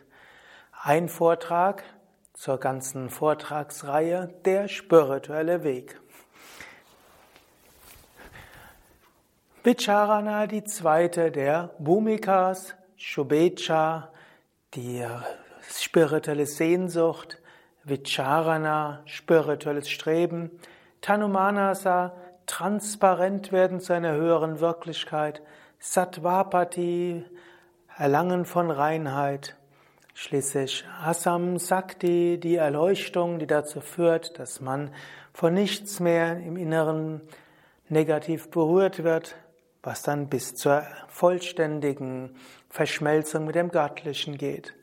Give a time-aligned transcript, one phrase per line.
[0.82, 1.82] Ein Vortrag
[2.34, 6.01] zur ganzen Vortragsreihe Der spirituelle Weg.
[9.64, 14.10] Vicharana, die zweite der Bhumikas, Shubecha,
[14.74, 15.06] die
[15.70, 17.38] spirituelle Sehnsucht,
[17.84, 20.50] Vicharana, spirituelles Streben,
[21.00, 22.12] Tanumanasa,
[22.46, 25.42] transparent werden zu einer höheren Wirklichkeit,
[25.78, 27.24] Sattvapati,
[27.96, 29.54] Erlangen von Reinheit,
[30.14, 34.90] schließlich Asam Sakti, die Erleuchtung, die dazu führt, dass man
[35.32, 37.20] von nichts mehr im Inneren
[37.88, 39.36] negativ berührt wird,
[39.82, 42.36] was dann bis zur vollständigen
[42.68, 44.74] Verschmelzung mit dem Göttlichen geht.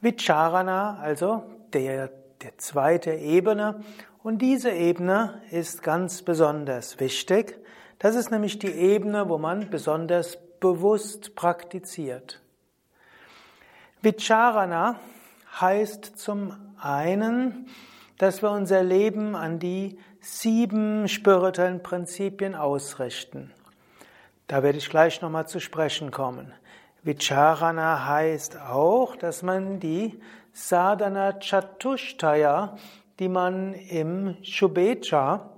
[0.00, 1.42] Vicharana, also
[1.72, 2.10] der,
[2.42, 3.82] der zweite Ebene.
[4.22, 7.58] Und diese Ebene ist ganz besonders wichtig.
[7.98, 12.42] Das ist nämlich die Ebene, wo man besonders bewusst praktiziert.
[14.02, 15.00] Vicharana
[15.60, 17.68] heißt zum einen,
[18.18, 23.52] dass wir unser Leben an die sieben spirituellen Prinzipien ausrichten.
[24.46, 26.52] Da werde ich gleich nochmal zu sprechen kommen.
[27.02, 30.20] Vicharana heißt auch, dass man die
[30.52, 32.76] Sadhana Chatushtaya,
[33.18, 35.50] die man im Shubecha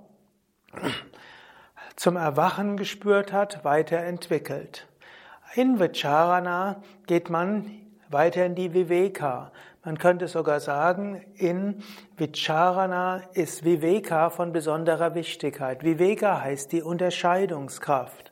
[1.95, 4.87] zum Erwachen gespürt hat, weiterentwickelt.
[5.55, 7.71] In Vicharana geht man
[8.09, 9.51] weiter in die Viveka.
[9.83, 11.83] Man könnte sogar sagen, in
[12.17, 15.83] Vicharana ist Viveka von besonderer Wichtigkeit.
[15.83, 18.28] Viveka heißt die Unterscheidungskraft.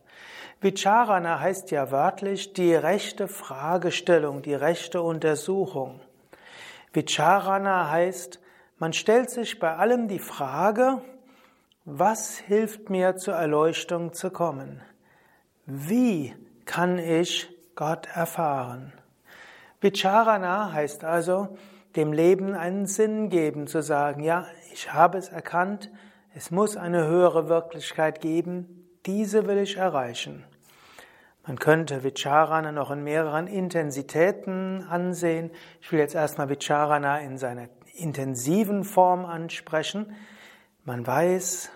[0.59, 6.00] Vicharana heißt ja wörtlich die rechte Fragestellung, die rechte Untersuchung.
[6.94, 8.40] Vicharana heißt,
[8.79, 11.01] man stellt sich bei allem die Frage,
[11.85, 14.81] was hilft mir zur Erleuchtung zu kommen?
[15.67, 16.35] Wie
[16.66, 18.94] kann ich Gott erfahren?
[19.79, 21.56] Vicharana heißt also,
[21.96, 25.91] dem Leben einen Sinn geben, zu sagen, ja, ich habe es erkannt,
[26.34, 28.77] es muss eine höhere Wirklichkeit geben,
[29.07, 30.44] diese will ich erreichen.
[31.47, 35.50] Man könnte Vicharana noch in mehreren Intensitäten ansehen.
[35.81, 40.13] Ich will jetzt erstmal Vicharana in seiner intensiven Form ansprechen.
[40.84, 41.72] Man weiß,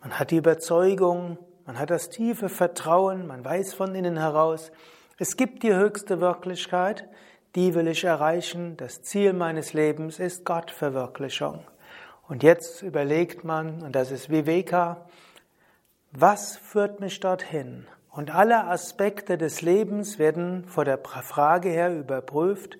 [0.00, 1.36] man hat die Überzeugung,
[1.66, 4.70] man hat das tiefe Vertrauen, man weiß von innen heraus,
[5.18, 7.08] es gibt die höchste Wirklichkeit,
[7.56, 8.76] die will ich erreichen.
[8.76, 11.64] Das Ziel meines Lebens ist Gottverwirklichung.
[12.28, 15.08] Und jetzt überlegt man, und das ist Viveka,
[16.20, 17.86] was führt mich dorthin?
[18.10, 22.78] Und alle Aspekte des Lebens werden vor der Frage her überprüft,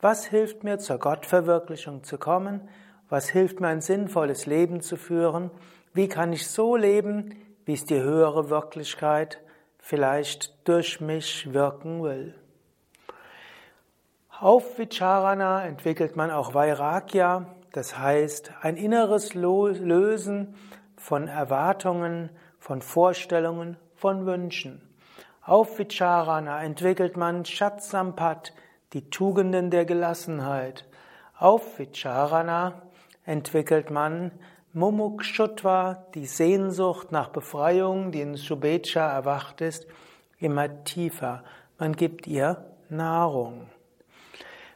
[0.00, 2.68] was hilft mir zur Gottverwirklichung zu kommen?
[3.08, 5.50] Was hilft mir ein sinnvolles Leben zu führen?
[5.94, 9.40] Wie kann ich so leben, wie es die höhere Wirklichkeit
[9.78, 12.34] vielleicht durch mich wirken will?
[14.38, 20.54] Auf Vicharana entwickelt man auch Vairagya, das heißt ein inneres Lösen
[20.98, 22.28] von Erwartungen,
[22.66, 24.80] von Vorstellungen, von Wünschen.
[25.40, 28.52] Auf Vicharana entwickelt man Shatsampat,
[28.92, 30.84] die Tugenden der Gelassenheit.
[31.38, 32.82] Auf Vicharana
[33.24, 34.32] entwickelt man
[34.72, 39.86] Mumukshutva, die Sehnsucht nach Befreiung, die in Subecha erwacht ist,
[40.40, 41.44] immer tiefer.
[41.78, 43.68] Man gibt ihr Nahrung.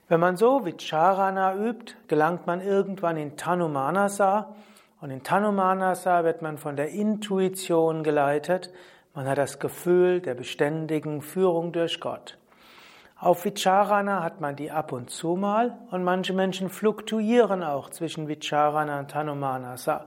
[0.06, 4.54] Wenn man so Vicharana übt, gelangt man irgendwann in Tanumanasa,
[5.00, 8.70] und in Tanumanasa wird man von der Intuition geleitet.
[9.14, 12.36] Man hat das Gefühl der beständigen Führung durch Gott.
[13.18, 18.28] Auf Vicharana hat man die ab und zu mal und manche Menschen fluktuieren auch zwischen
[18.28, 20.06] Vicharana und Tanumanasa.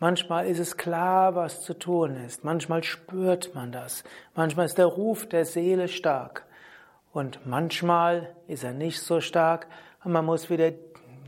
[0.00, 2.42] Manchmal ist es klar, was zu tun ist.
[2.42, 4.02] Manchmal spürt man das.
[4.34, 6.44] Manchmal ist der Ruf der Seele stark.
[7.12, 9.66] Und manchmal ist er nicht so stark
[10.02, 10.72] und man muss wieder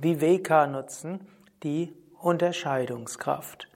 [0.01, 1.21] Viveka nutzen,
[1.63, 3.69] die Unterscheidungskraft.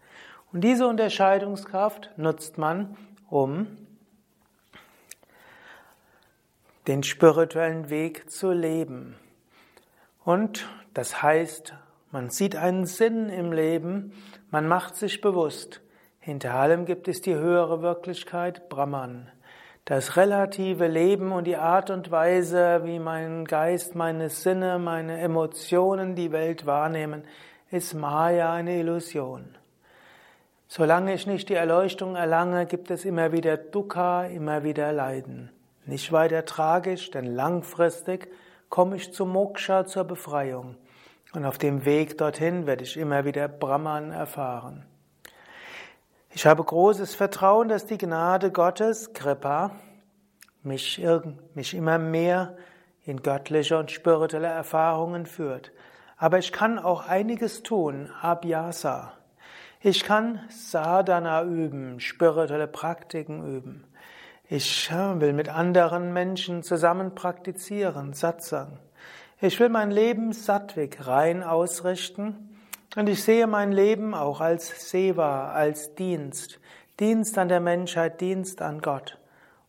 [0.52, 2.96] Und diese Unterscheidungskraft nutzt man,
[3.28, 3.66] um
[6.86, 9.16] den spirituellen Weg zu leben.
[10.24, 11.74] Und das heißt,
[12.10, 14.12] man sieht einen Sinn im Leben,
[14.50, 15.82] man macht sich bewusst,
[16.18, 19.30] hinter allem gibt es die höhere Wirklichkeit, Brahman.
[19.84, 26.14] Das relative Leben und die Art und Weise, wie mein Geist, meine Sinne, meine Emotionen
[26.14, 27.24] die Welt wahrnehmen,
[27.70, 29.56] ist Maya eine Illusion.
[30.68, 35.50] Solange ich nicht die Erleuchtung erlange, gibt es immer wieder Dukkha, immer wieder Leiden.
[35.86, 38.28] Nicht weiter tragisch, denn langfristig
[38.68, 40.76] komme ich zum Moksha, zur Befreiung.
[41.32, 44.84] Und auf dem Weg dorthin werde ich immer wieder Brahman erfahren.
[46.30, 49.72] Ich habe großes Vertrauen, dass die Gnade Gottes, Kripa,
[50.62, 51.02] mich,
[51.54, 52.56] mich immer mehr
[53.04, 55.72] in göttliche und spirituelle Erfahrungen führt.
[56.18, 59.12] Aber ich kann auch einiges tun, Abhyasa.
[59.80, 63.84] Ich kann Sadhana üben, spirituelle Praktiken üben.
[64.48, 68.80] Ich will mit anderen Menschen zusammen praktizieren, Satsang.
[69.40, 72.58] Ich will mein Leben sattwig rein ausrichten
[72.96, 76.58] und ich sehe mein Leben auch als Seva, als Dienst.
[76.98, 79.18] Dienst an der Menschheit, Dienst an Gott.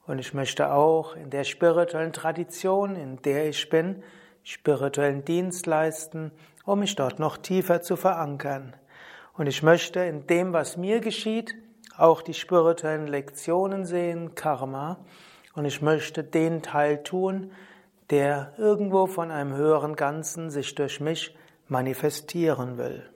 [0.08, 4.02] Und ich möchte auch in der spirituellen Tradition, in der ich bin,
[4.50, 6.32] spirituellen Dienst leisten,
[6.66, 8.76] um mich dort noch tiefer zu verankern.
[9.34, 11.54] Und ich möchte in dem, was mir geschieht,
[11.96, 14.98] auch die spirituellen Lektionen sehen, Karma.
[15.54, 17.52] Und ich möchte den Teil tun,
[18.10, 21.38] der irgendwo von einem höheren Ganzen sich durch mich
[21.68, 23.08] manifestieren will.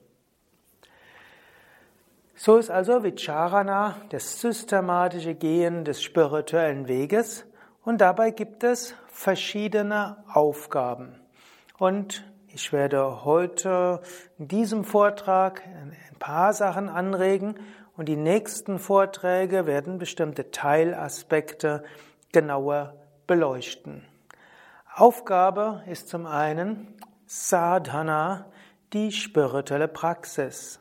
[2.35, 7.45] So ist also Vicharana das systematische Gehen des spirituellen Weges
[7.81, 11.22] und dabei gibt es verschiedene Aufgaben.
[11.83, 13.99] Und ich werde heute
[14.37, 17.55] in diesem Vortrag ein paar Sachen anregen
[17.97, 21.83] und die nächsten Vorträge werden bestimmte Teilaspekte
[22.31, 22.95] genauer
[23.27, 24.05] beleuchten.
[24.95, 26.87] Aufgabe ist zum einen
[27.25, 28.45] Sadhana,
[28.93, 30.79] die spirituelle Praxis.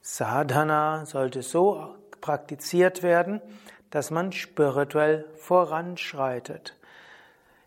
[0.00, 3.40] Sadhana sollte so praktiziert werden,
[3.90, 6.76] dass man spirituell voranschreitet.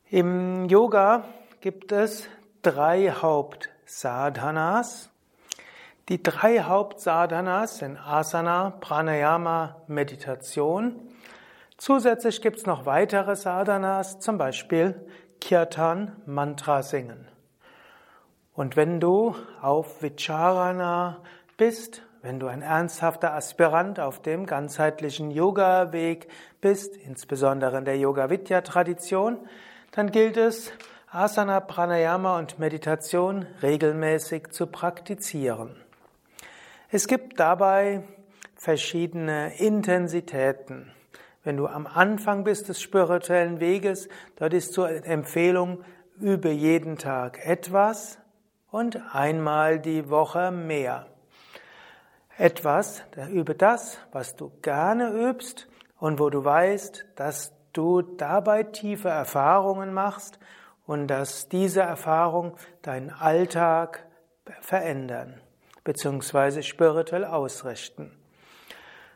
[0.09, 1.25] Im Yoga
[1.59, 2.29] gibt es
[2.61, 5.09] drei Hauptsadhanas.
[6.09, 10.99] Die drei Hauptsadhanas sind Asana, Pranayama, Meditation.
[11.77, 14.95] Zusätzlich gibt es noch weitere Sadhanas, zum Beispiel
[15.39, 17.27] Kirtan, Mantra singen.
[18.53, 21.21] Und wenn du auf Vicharana
[21.55, 26.27] bist, wenn du ein ernsthafter Aspirant auf dem ganzheitlichen Yoga-Weg
[26.59, 29.37] bist, insbesondere in der Yoga-Vidya-Tradition,
[29.91, 30.73] dann gilt es,
[31.11, 35.75] Asana, Pranayama und Meditation regelmäßig zu praktizieren.
[36.91, 38.03] Es gibt dabei
[38.55, 40.91] verschiedene Intensitäten.
[41.43, 45.83] Wenn du am Anfang bist des spirituellen Weges, dort ist zur Empfehlung,
[46.19, 48.19] übe jeden Tag etwas
[48.69, 51.07] und einmal die Woche mehr.
[52.37, 53.01] Etwas,
[53.31, 55.67] übe das, was du gerne übst
[55.97, 60.37] und wo du weißt, dass du dabei tiefe Erfahrungen machst
[60.89, 64.07] und dass diese Erfahrung deinen Alltag
[64.59, 65.39] verändern
[65.83, 66.63] bzw.
[66.63, 68.11] spirituell ausrichten.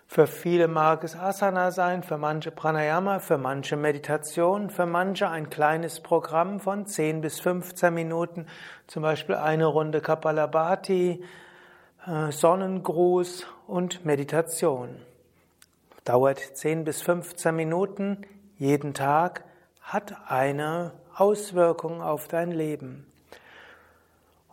[0.05, 5.49] Für viele mag es Asana sein, für manche Pranayama, für manche Meditation, für manche ein
[5.49, 8.45] kleines Programm von 10 bis 15 Minuten,
[8.85, 11.25] zum Beispiel eine Runde Kapalabhati,
[12.05, 14.89] äh, Sonnengruß und Meditation.
[16.03, 18.21] Dauert 10 bis 15 Minuten
[18.59, 19.43] jeden Tag,
[19.81, 23.05] hat eine Auswirkung auf dein Leben.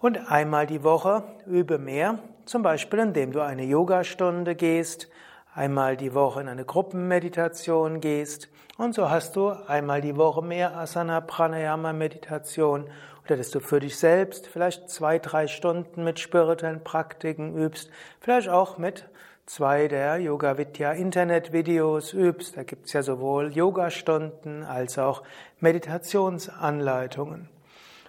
[0.00, 5.08] Und einmal die Woche übe mehr, zum Beispiel indem du eine Yogastunde gehst,
[5.54, 10.74] einmal die Woche in eine Gruppenmeditation gehst und so hast du einmal die Woche mehr
[10.76, 12.88] Asana Pranayama Meditation
[13.24, 17.90] oder dass du für dich selbst vielleicht zwei, drei Stunden mit spirituellen Praktiken übst,
[18.20, 19.06] vielleicht auch mit
[19.50, 22.56] zwei der Yoga Vidya Internetvideos übst.
[22.56, 25.24] Da gibt's ja sowohl Yogastunden als auch
[25.58, 27.48] Meditationsanleitungen.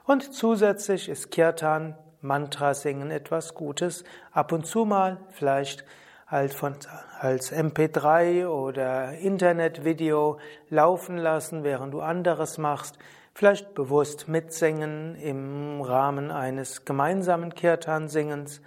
[0.05, 4.03] Und zusätzlich ist Kirtan, Mantra singen etwas Gutes.
[4.31, 5.83] Ab und zu mal, vielleicht
[6.27, 6.75] halt von,
[7.19, 10.37] als MP3 oder Internetvideo
[10.69, 12.99] laufen lassen, während du anderes machst.
[13.33, 18.61] Vielleicht bewusst mitsingen im Rahmen eines gemeinsamen Kirtan-Singens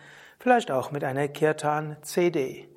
[0.44, 2.68] vielleicht auch mit einer Kirtan-CD.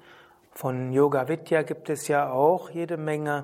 [0.53, 3.43] Von Yoga Vidya gibt es ja auch jede Menge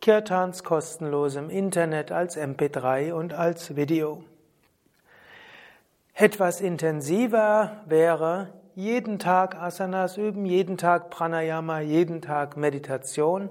[0.00, 4.24] Kirtans kostenlos im Internet als MP3 und als Video.
[6.14, 13.50] Etwas intensiver wäre jeden Tag Asanas üben, jeden Tag Pranayama, jeden Tag Meditation,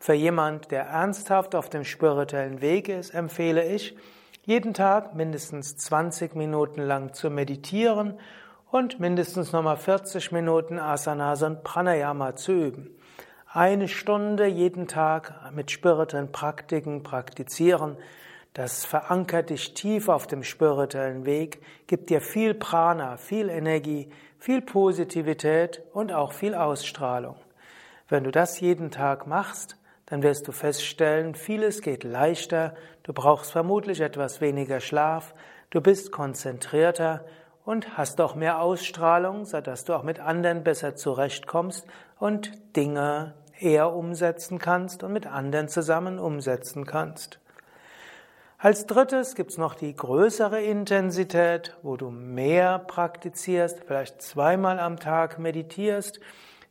[0.00, 3.96] Für jemand, der ernsthaft auf dem spirituellen Weg ist, empfehle ich,
[4.44, 8.18] jeden Tag mindestens 20 Minuten lang zu meditieren
[8.72, 12.90] und mindestens nochmal 40 Minuten Asanas und Pranayama zu üben.
[13.46, 17.98] Eine Stunde jeden Tag mit spirituellen Praktiken praktizieren,
[18.54, 24.62] das verankert dich tief auf dem spirituellen Weg, gibt dir viel Prana, viel Energie, viel
[24.62, 27.36] Positivität und auch viel Ausstrahlung.
[28.08, 29.76] Wenn du das jeden Tag machst,
[30.06, 35.34] dann wirst du feststellen, vieles geht leichter, du brauchst vermutlich etwas weniger Schlaf,
[35.68, 37.26] du bist konzentrierter
[37.64, 41.86] und hast auch mehr Ausstrahlung, sodass du auch mit anderen besser zurechtkommst
[42.18, 47.38] und Dinge eher umsetzen kannst und mit anderen zusammen umsetzen kannst.
[48.58, 55.40] Als drittes gibt's noch die größere Intensität, wo du mehr praktizierst, vielleicht zweimal am Tag
[55.40, 56.20] meditierst,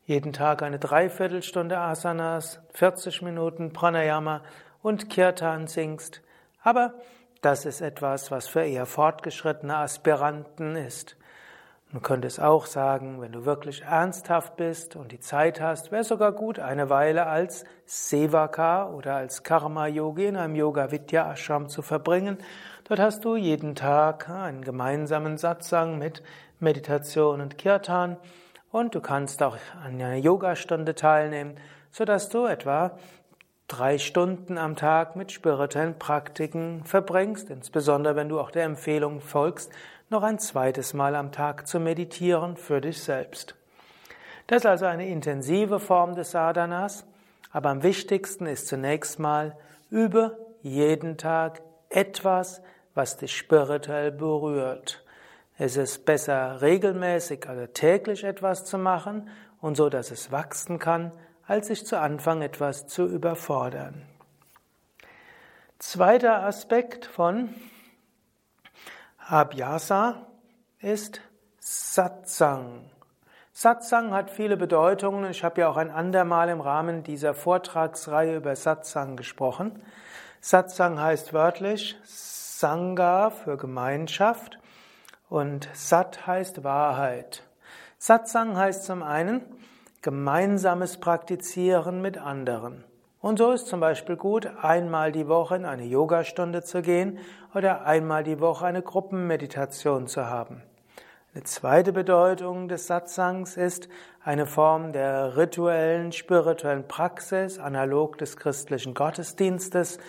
[0.06, 4.42] jeden Tag eine Dreiviertelstunde Asanas, 40 Minuten Pranayama
[4.82, 6.22] und Kirtan singst.
[6.64, 6.94] Aber
[7.42, 11.18] das ist etwas, was für eher fortgeschrittene Aspiranten ist.
[11.92, 16.06] Man könnte es auch sagen, wenn du wirklich ernsthaft bist und die Zeit hast, wäre
[16.06, 22.38] sogar gut, eine Weile als Sevaka oder als Karma-Yogi in einem Yoga-Vidya-Ashram zu verbringen.
[22.86, 26.24] Dort hast du jeden Tag einen gemeinsamen Satsang mit
[26.62, 28.16] Meditation und Kirtan
[28.72, 31.56] und du kannst auch an einer Yogastunde teilnehmen,
[31.90, 32.98] sodass du etwa
[33.72, 39.72] drei Stunden am Tag mit spirituellen Praktiken verbringst, insbesondere wenn du auch der Empfehlung folgst,
[40.10, 43.56] noch ein zweites Mal am Tag zu meditieren für dich selbst.
[44.48, 47.06] Das ist also eine intensive Form des Sadhanas,
[47.52, 49.56] aber am wichtigsten ist zunächst mal,
[49.90, 52.62] übe jeden Tag etwas,
[52.94, 55.02] was dich spirituell berührt.
[55.58, 59.30] Es ist besser, regelmäßig, also täglich etwas zu machen
[59.62, 61.14] und so, dass es wachsen kann,
[61.48, 64.06] als sich zu Anfang etwas zu überfordern.
[65.80, 67.54] Zweiter Aspekt von
[69.18, 70.28] Abhyasa
[70.80, 71.22] ist
[71.60, 72.90] Satsang.
[73.54, 75.30] Satsang hat viele Bedeutungen.
[75.30, 79.82] Ich habe ja auch ein andermal im Rahmen dieser Vortragsreihe über Satsang gesprochen.
[80.40, 84.58] Satsang heißt wörtlich Sangha für Gemeinschaft
[85.30, 87.44] und Sat heißt Wahrheit.
[87.98, 89.42] Satsang heißt zum einen
[90.02, 92.84] gemeinsames Praktizieren mit anderen.
[93.20, 97.20] Und so ist zum Beispiel gut, einmal die Woche in eine Yogastunde zu gehen
[97.54, 100.64] oder einmal die Woche eine Gruppenmeditation zu haben.
[101.36, 103.90] Eine zweite Bedeutung des Satsangs ist
[104.24, 110.00] eine Form der rituellen, spirituellen Praxis, analog des christlichen Gottesdienstes,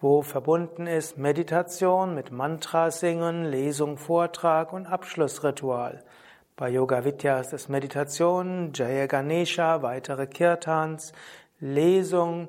[0.00, 6.04] wo verbunden ist Meditation mit Mantra singen, Lesung, Vortrag und Abschlussritual.
[6.58, 11.12] Bei Yoga Vidya ist es Meditation, Jaya Ganesha, weitere Kirtans,
[11.60, 12.48] Lesung,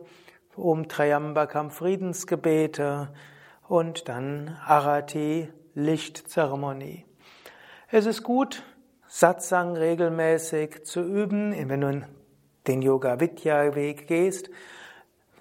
[0.55, 3.09] um Triambakam Friedensgebete
[3.67, 7.05] und dann Arati Lichtzeremonie.
[7.91, 8.63] Es ist gut,
[9.07, 12.07] Satsang regelmäßig zu üben, wenn du
[12.65, 14.49] den Yoga Vidya Weg gehst.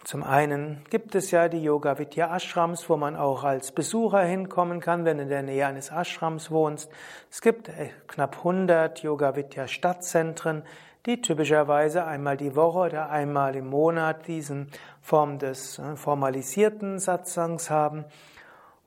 [0.09, 4.81] Zum einen gibt es ja die Yoga Vidya Ashrams, wo man auch als Besucher hinkommen
[4.81, 6.91] kann, wenn du in der Nähe eines Ashrams wohnst.
[7.31, 10.63] Es gibt äh, knapp 100 Yoga Vidya Stadtzentren,
[11.05, 14.71] die typischerweise einmal die Woche oder einmal im Monat diesen
[15.03, 18.07] Form des äh, formalisierten Satsangs haben.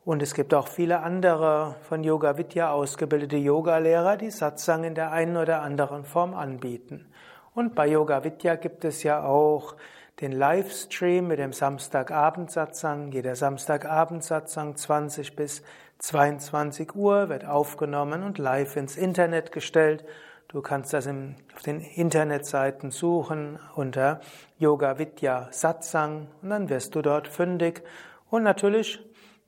[0.03, 5.11] Und es gibt auch viele andere von Yoga Vidya ausgebildete Yogalehrer, die Satsang in der
[5.11, 7.05] einen oder anderen Form anbieten.
[7.53, 9.75] Und bei Yoga Vidya gibt es ja auch
[10.21, 13.11] den Livestream mit dem Samstagabend-Satsang.
[13.11, 15.63] Jeder Samstagabend-Satsang 20 bis
[15.97, 20.05] 22 Uhr wird aufgenommen und live ins Internet gestellt.
[20.47, 24.21] Du kannst das auf den Internetseiten suchen unter
[24.59, 27.81] Yoga Vidya Satsang und dann wirst du dort fündig.
[28.29, 28.99] Und natürlich,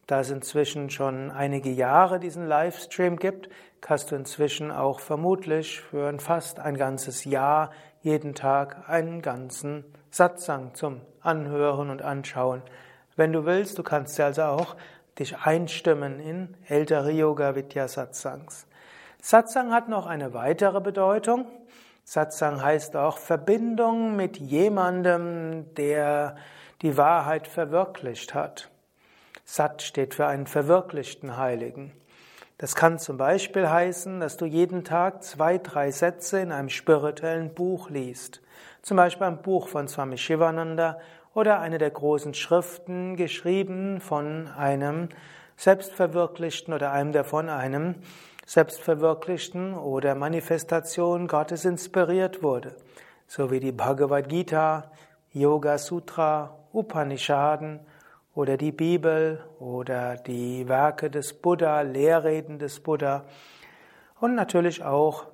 [0.07, 3.47] da es inzwischen schon einige Jahre diesen Livestream gibt,
[3.79, 7.69] kannst du inzwischen auch vermutlich für fast ein ganzes Jahr
[8.01, 12.61] jeden Tag einen ganzen Satsang zum Anhören und Anschauen.
[13.15, 14.75] Wenn du willst, du kannst ja also auch
[15.17, 18.67] dich einstimmen in ältere Yoga Vidya Satsangs.
[19.19, 21.47] Satsang hat noch eine weitere Bedeutung.
[22.03, 26.35] Satsang heißt auch Verbindung mit jemandem, der
[26.83, 28.69] die Wahrheit verwirklicht hat.
[29.45, 31.91] Sat steht für einen verwirklichten Heiligen.
[32.59, 37.55] Das kann zum Beispiel heißen, dass du jeden Tag zwei, drei Sätze in einem spirituellen
[37.55, 38.42] Buch liest.
[38.83, 40.99] Zum Beispiel ein Buch von Swami Shivananda
[41.33, 45.07] oder eine der großen Schriften geschrieben von einem
[45.55, 47.95] Selbstverwirklichten oder einem, der von einem
[48.45, 52.75] Selbstverwirklichten oder Manifestation Gottes inspiriert wurde,
[53.25, 54.91] so wie die Bhagavad Gita
[55.31, 57.79] Yoga Sutra, Upanishaden
[58.35, 63.23] oder die Bibel oder die Werke des Buddha, Lehrreden des Buddha
[64.19, 65.27] und natürlich auch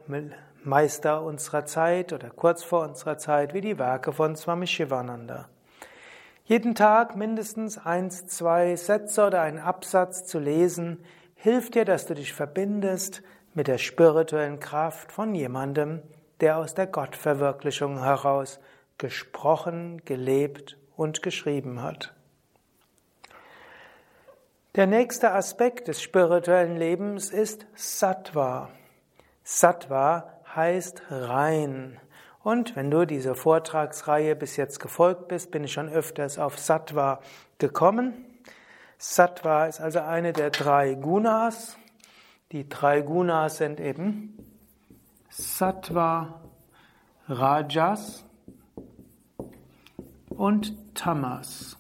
[0.64, 5.48] Meister unserer Zeit oder kurz vor unserer Zeit wie die Werke von Swami Shivananda.
[6.46, 11.04] Jeden Tag mindestens eins, zwei Sätze oder einen Absatz zu lesen,
[11.36, 13.22] hilft dir, dass du dich verbindest
[13.54, 16.02] mit der spirituellen Kraft von jemandem,
[16.40, 18.60] der aus der Gottverwirklichung heraus
[18.98, 22.14] gesprochen, gelebt und geschrieben hat.
[24.76, 28.70] Der nächste Aspekt des spirituellen Lebens ist Sattva.
[29.44, 32.00] Sattva heißt rein.
[32.42, 37.22] Und wenn du diese Vortragsreihe bis jetzt gefolgt bist, bin ich schon öfters auf Sattva
[37.58, 38.26] gekommen.
[38.98, 41.78] Sattva ist also eine der drei Gunas.
[42.52, 44.38] Die drei Gunas sind eben
[45.30, 46.42] Sattva,
[47.28, 48.26] Rajas
[50.30, 51.79] und Tamas.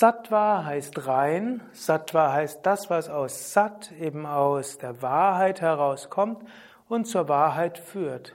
[0.00, 1.60] Sattva heißt rein.
[1.72, 6.42] Sattva heißt das, was aus Sat, eben aus der Wahrheit herauskommt
[6.88, 8.34] und zur Wahrheit führt.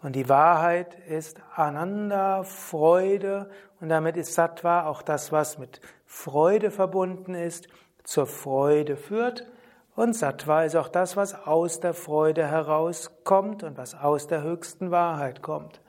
[0.00, 3.50] Und die Wahrheit ist Ananda, Freude,
[3.82, 7.68] und damit ist Sattva auch das, was mit Freude verbunden ist,
[8.02, 9.46] zur Freude führt.
[9.94, 14.90] Und Sattva ist auch das, was aus der Freude herauskommt und was aus der höchsten
[14.90, 15.82] Wahrheit kommt.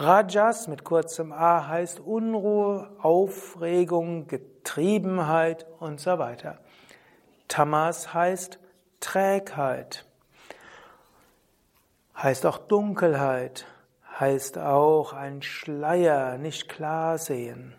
[0.00, 6.56] Rajas mit kurzem A heißt Unruhe, Aufregung, Getriebenheit und so weiter.
[7.48, 8.58] Tamas heißt
[9.00, 10.06] Trägheit,
[12.16, 13.66] heißt auch Dunkelheit,
[14.18, 17.74] heißt auch ein Schleier, nicht klar sehen.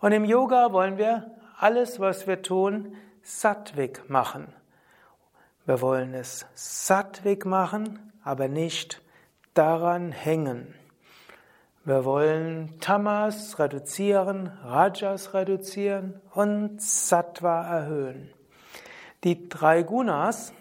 [0.00, 4.52] Und im Yoga wollen wir alles, was wir tun, sattwig machen.
[5.64, 9.00] Wir wollen es sattwig machen, aber nicht
[9.54, 10.74] daran hängen.
[11.84, 18.30] Wir wollen Tamas reduzieren, Rajas reduzieren und Sattva erhöhen.
[19.24, 20.52] Die drei Gunas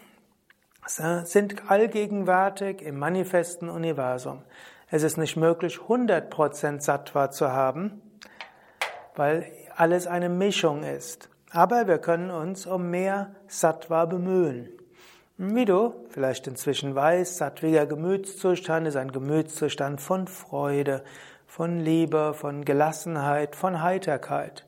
[0.88, 4.42] sind allgegenwärtig im manifesten Universum.
[4.90, 8.02] Es ist nicht möglich, 100% Sattva zu haben,
[9.16, 11.30] weil alles eine Mischung ist.
[11.52, 14.70] Aber wir können uns um mehr Sattva bemühen.
[15.44, 21.04] Wie du vielleicht inzwischen weißt, sattwiger Gemütszustand ist ein Gemütszustand von Freude,
[21.48, 24.68] von Liebe, von Gelassenheit, von Heiterkeit.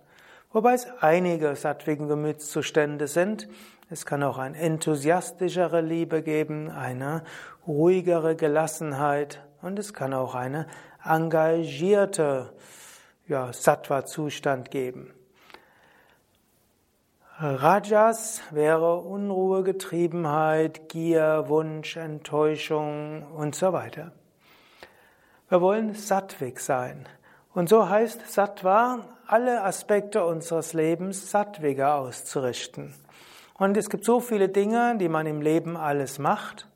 [0.51, 3.47] Wobei es einige sattwigen Gemütszustände sind.
[3.91, 7.23] Es kann auch eine enthusiastischere Liebe geben, eine
[7.67, 10.65] ruhigere Gelassenheit und es kann auch eine
[11.05, 12.51] engagierte
[13.27, 15.12] ja, Sattva-Zustand geben.
[17.45, 24.13] Rajas wäre Unruhe, Getriebenheit, Gier, Wunsch, Enttäuschung und so weiter.
[25.49, 27.05] Wir wollen sattwig sein.
[27.53, 32.93] Und so heißt Sattva, alle Aspekte unseres Lebens sattwiger auszurichten.
[33.55, 36.69] Und es gibt so viele Dinge, die man im Leben alles macht.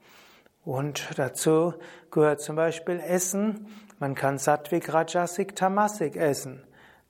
[0.65, 1.75] Und dazu
[2.11, 3.67] gehört zum Beispiel Essen.
[3.99, 6.61] Man kann sattwig, rajasik, tamasik essen.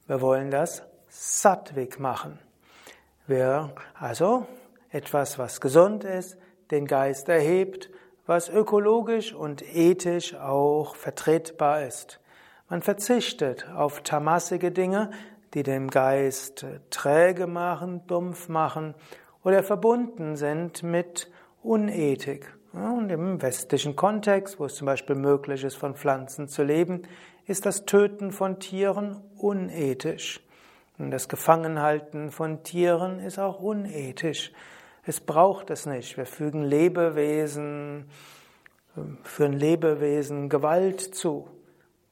[0.06, 2.38] Wir wollen das sattwig machen.
[3.28, 4.48] Wer also
[4.90, 6.38] etwas, was gesund ist,
[6.72, 7.90] den Geist erhebt,
[8.26, 12.22] was ökologisch und ethisch auch vertretbar ist.
[12.70, 15.12] Man verzichtet auf tamassige Dinge,
[15.54, 18.96] die dem Geist träge machen, dumpf machen
[19.44, 21.30] oder verbunden sind mit
[21.64, 22.54] Unethik.
[22.72, 27.02] Und im westlichen Kontext, wo es zum Beispiel möglich ist, von Pflanzen zu leben,
[27.46, 30.47] ist das Töten von Tieren unethisch.
[31.00, 34.52] Das Gefangenhalten von Tieren ist auch unethisch.
[35.04, 36.18] Es braucht es nicht.
[36.18, 38.10] Wir fügen Lebewesen,
[39.22, 41.48] führen Lebewesen Gewalt zu.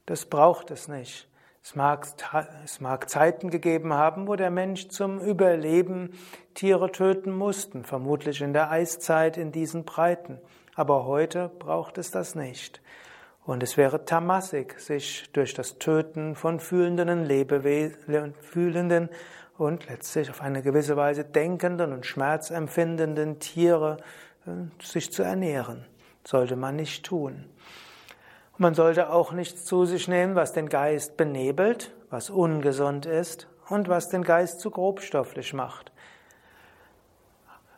[0.06, 1.28] Das braucht es nicht.
[1.64, 2.06] Es mag,
[2.64, 6.12] es mag Zeiten gegeben haben, wo der Mensch zum Überleben
[6.54, 10.38] Tiere töten musste, vermutlich in der Eiszeit in diesen Breiten.
[10.76, 12.80] Aber heute braucht es das nicht.
[13.46, 19.08] Und es wäre tamassig, sich durch das Töten von fühlenden Lebewesen, fühlenden
[19.56, 23.98] und letztlich auf eine gewisse Weise denkenden und schmerzempfindenden Tiere
[24.46, 25.86] äh, sich zu ernähren.
[26.26, 27.44] Sollte man nicht tun.
[28.58, 33.88] Man sollte auch nichts zu sich nehmen, was den Geist benebelt, was ungesund ist und
[33.88, 35.92] was den Geist zu grobstofflich macht.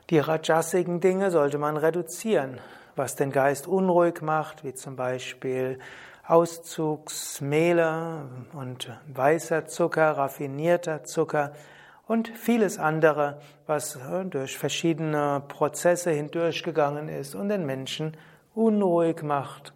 [0.09, 2.59] Die rajasigen Dinge sollte man reduzieren
[2.99, 5.79] was den Geist unruhig macht, wie zum Beispiel
[6.27, 11.53] Auszugsmehle und weißer Zucker, raffinierter Zucker
[12.07, 13.99] und vieles andere, was
[14.31, 18.17] durch verschiedene Prozesse hindurchgegangen ist und den Menschen
[18.55, 19.73] unruhig macht.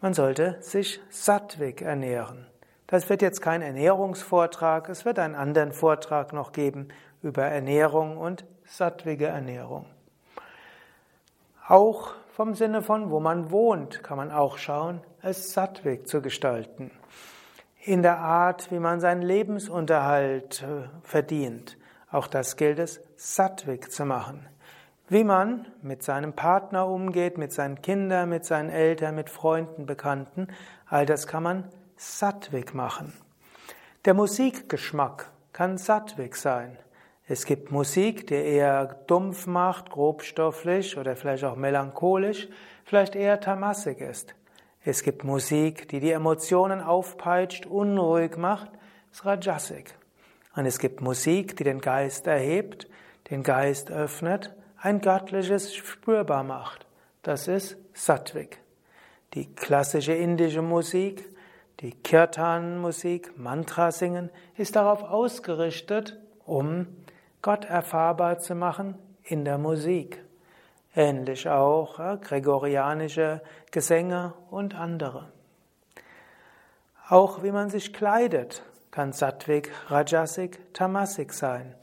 [0.00, 2.46] man sollte sich sattwig ernähren.
[2.88, 6.88] Das wird jetzt kein Ernährungsvortrag, es wird einen anderen Vortrag noch geben
[7.22, 9.86] über Ernährung und sattwige Ernährung.
[11.66, 16.90] Auch vom Sinne von, wo man wohnt, kann man auch schauen, es sattwig zu gestalten.
[17.84, 21.76] In der Art, wie man seinen Lebensunterhalt äh, verdient.
[22.10, 24.46] Auch das gilt es, sattwig zu machen.
[25.08, 30.48] Wie man mit seinem Partner umgeht, mit seinen Kindern, mit seinen Eltern, mit Freunden, Bekannten,
[30.86, 33.12] all das kann man sattwig machen.
[34.04, 36.76] Der Musikgeschmack kann sattwig sein.
[37.28, 42.48] Es gibt Musik, die eher dumpf macht, grobstofflich oder vielleicht auch melancholisch,
[42.84, 44.34] vielleicht eher tamassig ist.
[44.84, 48.70] Es gibt Musik, die die Emotionen aufpeitscht, unruhig macht,
[49.12, 49.94] ist rajasik.
[50.56, 52.88] Und es gibt Musik, die den Geist erhebt,
[53.30, 56.86] den Geist öffnet, ein göttliches spürbar macht.
[57.22, 58.58] Das ist Sattvik.
[59.34, 61.24] Die klassische indische Musik,
[61.80, 66.88] die Kirtan-Musik, Mantra singen, ist darauf ausgerichtet, um
[67.42, 70.24] Gott erfahrbar zu machen in der Musik.
[70.94, 75.32] Ähnlich auch ja, gregorianische Gesänge und andere.
[77.08, 81.74] Auch wie man sich kleidet, kann Sattvik, Rajasik, Tamasik sein.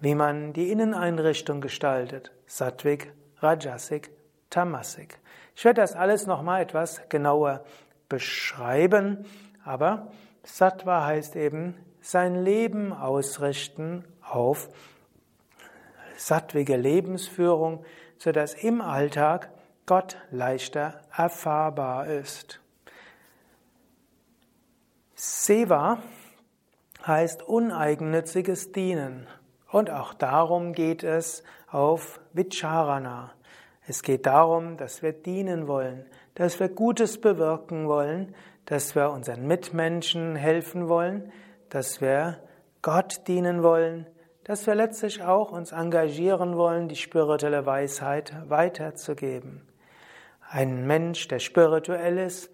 [0.00, 4.10] Wie man die Inneneinrichtung gestaltet, Sattvik, Rajasik,
[4.50, 5.18] Tamasik.
[5.56, 7.64] Ich werde das alles nochmal etwas genauer
[8.08, 9.24] beschreiben,
[9.64, 10.08] aber
[10.42, 14.68] Sattva heißt eben sein Leben ausrichten auf
[16.20, 17.84] sattwige Lebensführung,
[18.18, 19.50] sodass im Alltag
[19.86, 22.60] Gott leichter erfahrbar ist.
[25.14, 25.98] Seva
[27.06, 29.26] heißt uneigennütziges Dienen.
[29.70, 33.32] Und auch darum geht es auf Vicharana.
[33.86, 36.04] Es geht darum, dass wir dienen wollen,
[36.34, 38.34] dass wir Gutes bewirken wollen,
[38.66, 41.32] dass wir unseren Mitmenschen helfen wollen,
[41.70, 42.38] dass wir
[42.82, 44.06] Gott dienen wollen,
[44.50, 49.62] dass wir letztlich auch uns engagieren wollen, die spirituelle Weisheit weiterzugeben.
[50.40, 52.50] Ein Mensch, der spirituell ist,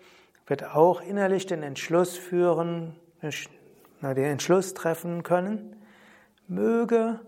[0.46, 5.74] wird auch innerlich den Entschluss führen, den Entschluss treffen können,
[6.48, 7.18] möge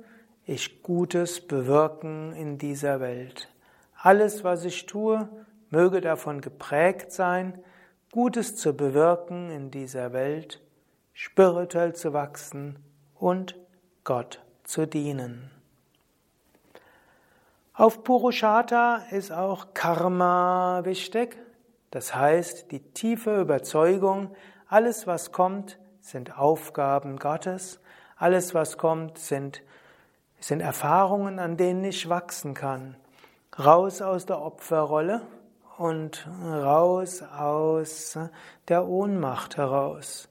[0.44, 3.48] ich Gutes bewirken in dieser Welt.
[3.96, 5.30] Alles, was ich tue,
[5.70, 7.58] möge davon geprägt sein,
[8.12, 10.60] Gutes zu bewirken in dieser Welt,
[11.14, 12.78] spirituell zu wachsen
[13.14, 13.56] und
[14.04, 15.50] Gott zu dienen.
[17.72, 21.38] Auf Purushata ist auch Karma wichtig,
[21.90, 24.34] das heißt die tiefe Überzeugung,
[24.66, 27.80] alles was kommt, sind Aufgaben Gottes,
[28.16, 29.62] alles was kommt, sind,
[30.38, 32.96] sind Erfahrungen, an denen ich wachsen kann.
[33.58, 35.22] Raus aus der Opferrolle
[35.78, 38.18] und raus aus
[38.68, 40.28] der Ohnmacht heraus.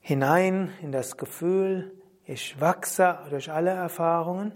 [0.00, 1.92] Hinein in das Gefühl,
[2.30, 4.52] ich wachse durch alle Erfahrungen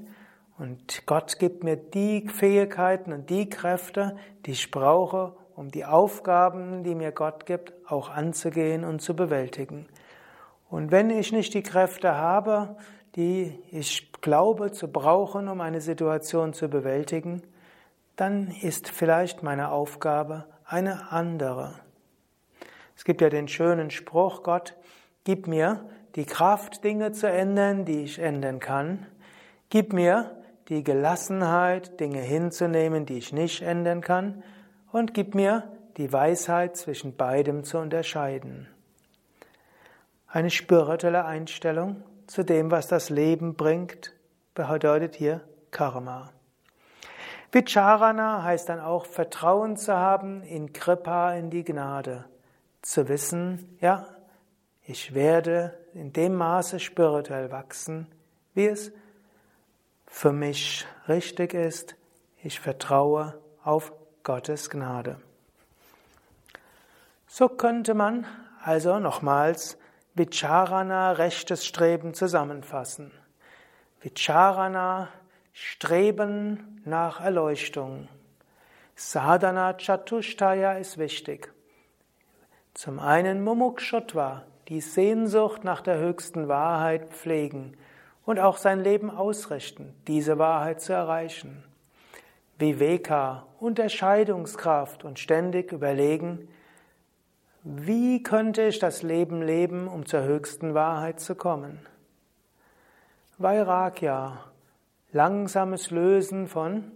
[0.58, 6.84] und Gott gibt mir die Fähigkeiten und die Kräfte, die ich brauche, um die Aufgaben,
[6.84, 9.88] die mir Gott gibt, auch anzugehen und zu bewältigen.
[10.70, 12.76] Und wenn ich nicht die Kräfte habe,
[13.16, 17.42] die ich glaube zu brauchen, um eine Situation zu bewältigen,
[18.14, 21.74] dann ist vielleicht meine Aufgabe eine andere.
[22.96, 24.76] Es gibt ja den schönen Spruch, Gott,
[25.24, 29.06] gib mir die Kraft, Dinge zu ändern, die ich ändern kann.
[29.68, 30.30] Gib mir
[30.68, 34.42] die Gelassenheit, Dinge hinzunehmen, die ich nicht ändern kann.
[34.92, 35.64] Und gib mir
[35.96, 38.68] die Weisheit, zwischen beidem zu unterscheiden.
[40.28, 44.12] Eine spirituelle Einstellung zu dem, was das Leben bringt,
[44.54, 46.30] bedeutet hier Karma.
[47.52, 52.24] Vicharana heißt dann auch Vertrauen zu haben in Kripa, in die Gnade.
[52.82, 54.08] Zu wissen, ja,
[54.82, 58.08] ich werde in dem Maße spirituell wachsen,
[58.52, 58.92] wie es
[60.06, 61.96] für mich richtig ist.
[62.42, 63.92] Ich vertraue auf
[64.24, 65.20] Gottes Gnade.
[67.26, 68.26] So könnte man
[68.62, 69.78] also nochmals
[70.14, 73.12] Vicharana, rechtes Streben zusammenfassen.
[74.00, 75.08] Vicharana,
[75.52, 78.08] Streben nach Erleuchtung.
[78.96, 81.52] Sadhana Chatushtaya ist wichtig.
[82.74, 87.76] Zum einen Mumukshotva, die Sehnsucht nach der höchsten Wahrheit pflegen
[88.24, 91.64] und auch sein Leben ausrichten, diese Wahrheit zu erreichen.
[92.58, 96.48] Viveka, Unterscheidungskraft und ständig überlegen,
[97.64, 101.80] wie könnte ich das Leben leben, um zur höchsten Wahrheit zu kommen?
[103.38, 104.44] Vairagya,
[105.12, 106.92] langsames Lösen von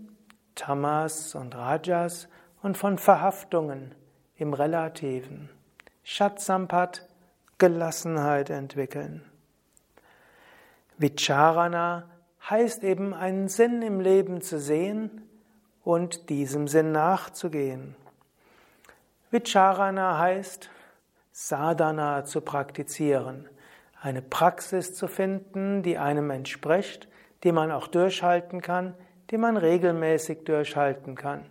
[0.55, 2.29] Tamas und Rajas
[2.63, 3.95] und von Verhaftungen
[4.37, 5.49] im Relativen.
[6.05, 7.08] Shatsampat,
[7.59, 9.23] Gelassenheit entwickeln.
[10.97, 12.05] Vicharana
[12.49, 15.23] heißt eben einen Sinn im Leben zu sehen
[15.85, 17.97] und diesem Sinn nachzugehen.
[19.31, 20.71] Vicharana heißt
[21.33, 23.49] Sadhana zu praktizieren,
[24.01, 27.09] eine Praxis zu finden, die einem entspricht,
[27.45, 28.95] die man auch durchhalten kann,
[29.31, 31.45] die man regelmäßig durchhalten kann.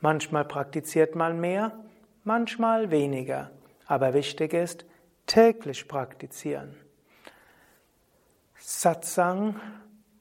[0.00, 1.72] Manchmal praktiziert man mehr,
[2.24, 3.50] manchmal weniger,
[3.86, 4.84] aber wichtig ist,
[5.26, 6.74] täglich praktizieren.
[8.56, 9.60] Satsang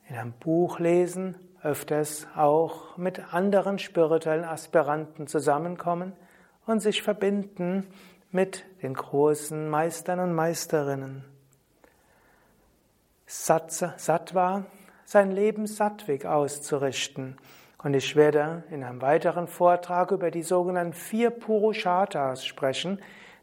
[0.08, 6.14] in einem Buch lesen, öfters auch mit anderen spirituellen Aspiranten zusammenkommen
[6.66, 7.88] und sich verbinden
[8.32, 11.26] mit den großen Meistern und Meisterinnen.
[13.26, 14.66] Sattva,
[15.06, 17.38] sein Leben sattwig auszurichten.
[17.82, 23.00] Und ich werde in einem weiteren Vortrag über die sogenannten vier Purusharthas sprechen.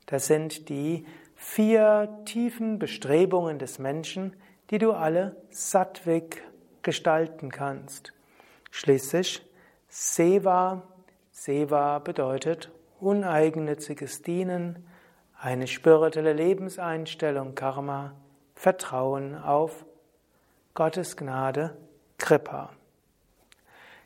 [0.07, 4.35] Das sind die vier tiefen Bestrebungen des Menschen,
[4.71, 6.43] die du alle sattwig
[6.83, 8.13] gestalten kannst.
[8.71, 9.47] Schließlich
[9.89, 10.83] Seva.
[11.31, 14.87] Seva bedeutet uneigennütziges Dienen,
[15.39, 18.15] eine spirituelle Lebenseinstellung, Karma,
[18.55, 19.85] Vertrauen auf
[20.75, 21.77] Gottes Gnade,
[22.19, 22.71] Kripa.